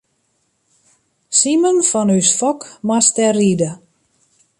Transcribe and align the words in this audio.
Simen 1.39 1.77
fan 1.89 2.13
ús 2.17 2.29
Fok 2.39 2.59
moast 2.87 3.11
dêr 3.17 3.33
ride. 3.39 3.69